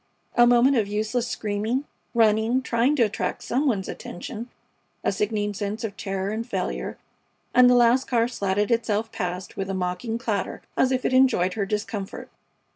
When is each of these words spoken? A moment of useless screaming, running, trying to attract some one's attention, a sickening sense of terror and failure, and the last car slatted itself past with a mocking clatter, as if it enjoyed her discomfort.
A 0.35 0.47
moment 0.47 0.75
of 0.77 0.87
useless 0.87 1.27
screaming, 1.27 1.83
running, 2.15 2.63
trying 2.63 2.95
to 2.95 3.03
attract 3.03 3.43
some 3.43 3.67
one's 3.67 3.87
attention, 3.87 4.49
a 5.03 5.11
sickening 5.11 5.53
sense 5.53 5.83
of 5.83 5.95
terror 5.95 6.31
and 6.31 6.43
failure, 6.43 6.97
and 7.53 7.69
the 7.69 7.75
last 7.75 8.05
car 8.07 8.27
slatted 8.27 8.71
itself 8.71 9.11
past 9.11 9.57
with 9.57 9.69
a 9.69 9.75
mocking 9.75 10.17
clatter, 10.17 10.63
as 10.75 10.91
if 10.91 11.05
it 11.05 11.13
enjoyed 11.13 11.53
her 11.53 11.67
discomfort. 11.67 12.31